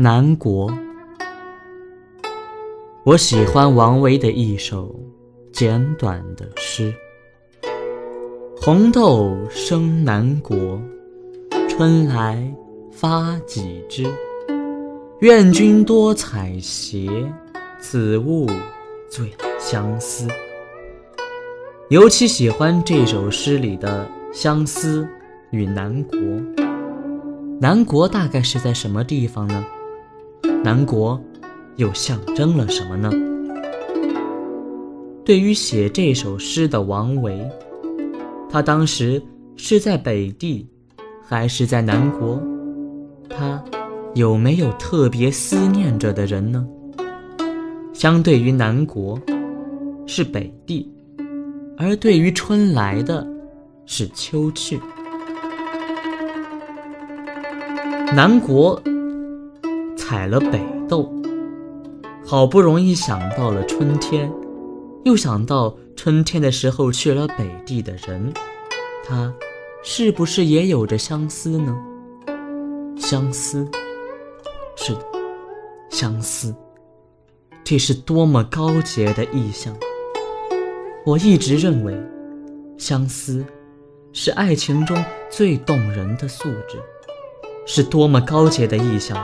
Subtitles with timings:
[0.00, 0.72] 南国，
[3.02, 4.94] 我喜欢王维的一首
[5.52, 6.94] 简短的诗
[8.62, 10.80] ：“红豆生南国，
[11.68, 12.48] 春来
[12.92, 14.06] 发几枝。
[15.18, 17.28] 愿君多采撷，
[17.80, 18.46] 此物
[19.10, 19.28] 最
[19.58, 20.28] 相思。”
[21.90, 25.08] 尤其喜欢这首诗里的相思
[25.50, 26.16] 与南国。
[27.60, 29.64] 南国大概是在什么地方呢？
[30.64, 31.20] 南国
[31.76, 33.10] 又象征了什么呢？
[35.24, 37.38] 对于写这首诗的王维，
[38.50, 39.22] 他当时
[39.56, 40.68] 是在北地，
[41.26, 42.42] 还是在南国？
[43.28, 43.62] 他
[44.14, 46.66] 有没有特别思念着的人呢？
[47.92, 49.18] 相对于南国，
[50.06, 50.86] 是北地；
[51.76, 53.26] 而对于春来的，
[53.86, 54.80] 是秋去。
[58.14, 58.80] 南国。
[60.08, 60.58] 采了北
[60.88, 61.06] 豆，
[62.24, 64.32] 好不容易想到了春天，
[65.04, 68.32] 又想到春天的时候去了北地的人，
[69.04, 69.30] 他
[69.84, 71.76] 是不是也有着相思呢？
[72.96, 73.68] 相思，
[74.76, 75.04] 是的，
[75.90, 76.54] 相思，
[77.62, 79.76] 这是多么高洁的意象！
[81.04, 81.94] 我一直认为，
[82.78, 83.44] 相思
[84.14, 84.96] 是爱情中
[85.28, 86.80] 最动人的素质，
[87.66, 89.22] 是多么高洁的意象！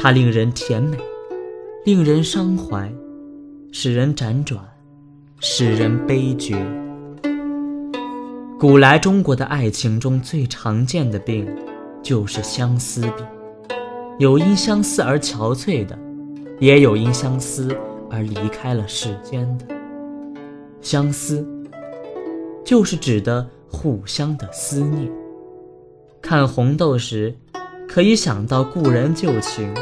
[0.00, 0.96] 它令人甜美，
[1.84, 2.88] 令人伤怀，
[3.72, 4.64] 使人辗转，
[5.40, 6.56] 使人悲绝。
[8.60, 11.44] 古来中国的爱情中最常见的病，
[12.00, 13.26] 就是相思病。
[14.20, 15.98] 有因相思而憔悴的，
[16.60, 17.76] 也有因相思
[18.08, 19.66] 而离开了世间的。
[20.80, 21.44] 相思，
[22.64, 25.10] 就是指的互相的思念。
[26.22, 27.34] 看红豆时。
[27.90, 29.72] 可以想到故人旧情，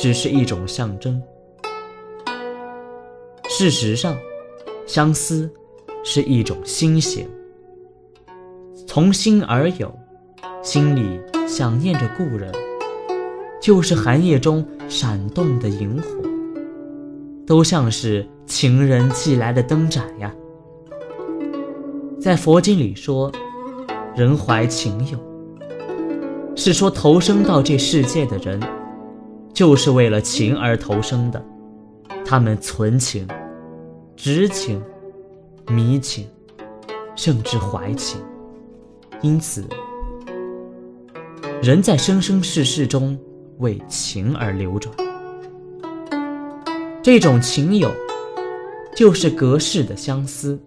[0.00, 1.22] 只是一种象征。
[3.50, 4.16] 事实上，
[4.86, 5.52] 相思
[6.02, 7.28] 是一种心弦，
[8.86, 9.94] 从心而有，
[10.62, 12.50] 心里想念着故人，
[13.60, 16.08] 就是寒夜中闪动的萤火，
[17.46, 20.34] 都像是情人寄来的灯盏呀。
[22.18, 23.30] 在佛经里说，
[24.16, 25.18] 人怀情友。
[26.56, 28.58] 是说投生到这世界的人，
[29.60, 31.44] 就是为了情而投生的。
[32.24, 33.28] 他们存情、
[34.16, 34.82] 执情、
[35.68, 36.26] 迷情，
[37.14, 38.22] 甚至怀情。
[39.20, 39.62] 因此，
[41.60, 43.20] 人在生生世世中
[43.58, 44.96] 为情而流转。
[47.02, 47.92] 这种情友，
[48.96, 50.58] 就是隔世的相思。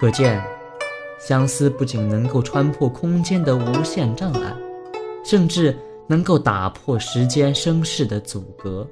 [0.00, 0.42] 可见，
[1.20, 4.56] 相思不仅能够穿破空间的无限障碍。
[5.22, 5.76] 甚至
[6.08, 8.86] 能够打破时间生世的阻隔。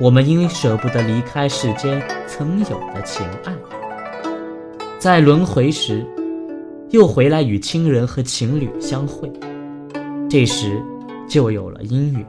[0.00, 3.54] 我们因舍不得离开世间曾有的情爱，
[4.98, 6.04] 在轮回时，
[6.90, 9.30] 又回来与亲人和情侣相会，
[10.28, 10.82] 这时
[11.28, 12.26] 就有了姻缘。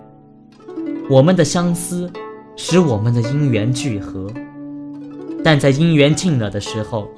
[1.09, 2.12] 我们的相思
[2.56, 4.31] 使我们的姻缘聚合，
[5.44, 7.09] 但在姻缘尽了的时候，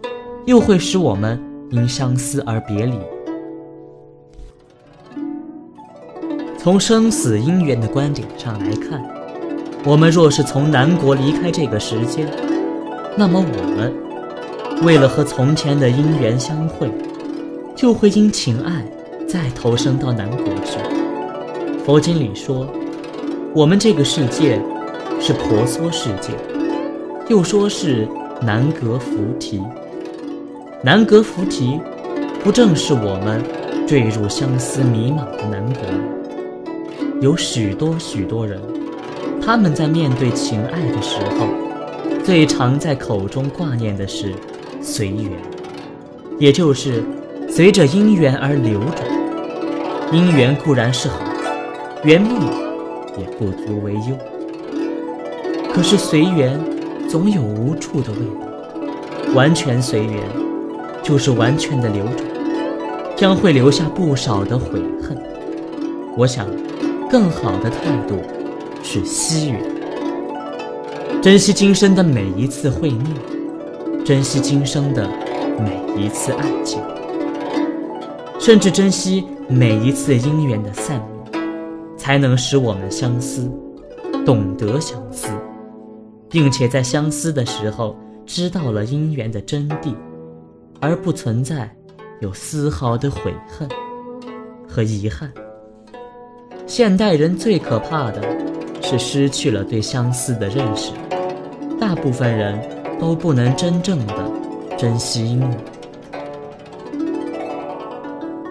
[0.46, 2.98] 又会使我们因相思而别离。
[6.66, 9.00] 从生死因缘的观点上来看，
[9.84, 12.28] 我们若是从南国离开这个时间，
[13.16, 13.94] 那么我们
[14.84, 16.90] 为了和从前的因缘相会，
[17.76, 18.84] 就会因情爱
[19.28, 20.80] 再投生到南国去。
[21.86, 22.66] 佛经里说，
[23.54, 24.60] 我们这个世界
[25.22, 26.32] 是婆娑世界，
[27.30, 28.08] 又说是
[28.42, 29.62] 南阁菩提。
[30.82, 31.80] 南阁菩提，
[32.44, 33.40] 不正是我们
[33.86, 36.25] 坠入相思迷茫的南国？
[37.22, 38.60] 有许多许多人，
[39.42, 41.48] 他们在面对情爱的时候，
[42.24, 44.34] 最常在口中挂念的是
[44.82, 45.32] 随缘，
[46.38, 47.04] 也就是
[47.50, 49.08] 随着因缘而流转。
[50.12, 51.20] 因缘固然是好，
[52.04, 52.38] 缘灭
[53.18, 54.16] 也不足为忧。
[55.74, 56.60] 可是随缘
[57.10, 60.22] 总有无处的味道，完全随缘
[61.02, 62.28] 就是完全的流转，
[63.16, 65.18] 将会留下不少的悔恨。
[66.18, 66.46] 我想。
[67.10, 68.20] 更好的态度
[68.84, 69.62] 是惜缘，
[71.22, 73.06] 珍惜今生的每一次会面，
[74.04, 75.08] 珍惜今生的
[75.60, 76.82] 每一次爱情，
[78.40, 81.00] 甚至珍惜每一次姻缘的散
[81.32, 81.42] 灭，
[81.96, 83.50] 才能使我们相思，
[84.26, 85.30] 懂得相思，
[86.28, 89.96] 并且在相思的时候知道了姻缘的真谛，
[90.80, 91.72] 而不存在
[92.20, 93.70] 有丝毫的悔恨
[94.68, 95.32] 和遗憾。
[96.68, 98.22] 现代人最可怕的
[98.82, 100.92] 是失去了对相思的认识，
[101.80, 102.60] 大部分人
[103.00, 104.32] 都不能真正的
[104.78, 105.58] 珍惜音乐，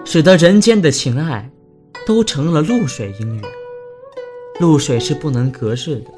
[0.04, 1.50] 使得人间的情爱
[2.06, 3.42] 都成了露水姻缘。
[4.60, 6.10] 露水是不能隔世的，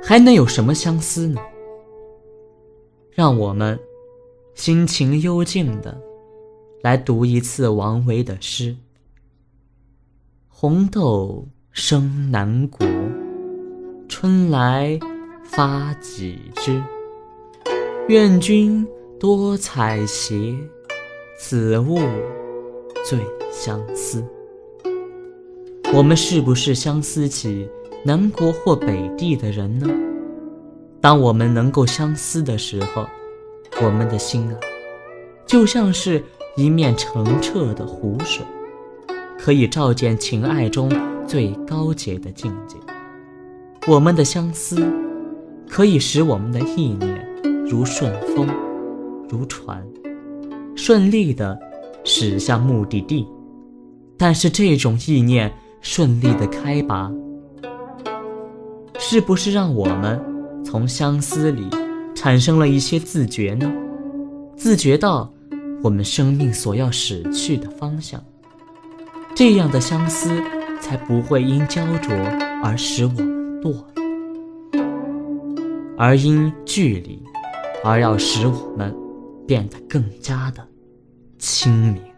[0.00, 1.40] 还能有什么相思呢？
[3.10, 3.76] 让我们
[4.54, 6.00] 心情幽静的
[6.82, 8.76] 来读一次王维的诗
[10.56, 12.86] ：“红豆生南国，
[14.08, 14.96] 春来
[15.42, 16.80] 发几枝。
[18.06, 18.86] 愿君
[19.18, 20.56] 多采撷，
[21.36, 21.98] 此物
[23.04, 23.18] 最
[23.50, 24.24] 相思。”
[25.92, 27.68] 我们是不是相思起
[28.04, 29.88] 南国或北地的人呢？
[31.00, 33.04] 当我们能够相思的时候，
[33.82, 34.60] 我们的心啊，
[35.46, 36.22] 就像是
[36.56, 38.46] 一面澄澈的湖水，
[39.44, 40.90] 可以照见情爱中
[41.28, 42.78] 最高洁的境界。
[43.86, 44.82] 我们的相思，
[45.68, 47.28] 可以使我们的意念
[47.66, 48.48] 如顺风，
[49.28, 49.86] 如船，
[50.74, 51.58] 顺利地
[52.04, 53.28] 驶向目的地。
[54.16, 55.52] 但是这种意念。
[55.82, 57.12] 顺利的开拔，
[58.98, 60.18] 是不是让我们
[60.64, 61.68] 从相思里
[62.14, 63.70] 产生了一些自觉呢？
[64.56, 65.30] 自觉到
[65.82, 68.18] 我们生命所要驶去的方向，
[69.34, 70.30] 这样的相思
[70.80, 72.14] 才不会因焦灼
[72.62, 73.84] 而使我们堕落，
[75.98, 77.20] 而因距离
[77.82, 78.94] 而要使我们
[79.44, 80.64] 变得更加的
[81.36, 82.13] 清明。